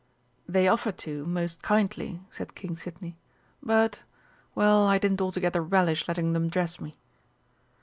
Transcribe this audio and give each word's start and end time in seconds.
"They 0.49 0.67
offered 0.67 0.97
to 1.05 1.27
most 1.27 1.61
kindly," 1.61 2.21
said 2.31 2.55
King 2.55 2.75
Sidney, 2.75 3.17
"but 3.61 4.01
well, 4.55 4.87
I 4.87 4.97
didn't 4.97 5.21
altogether 5.21 5.61
relish 5.61 6.07
letting 6.07 6.33
them 6.33 6.49
dress 6.49 6.79
me." 6.81 6.97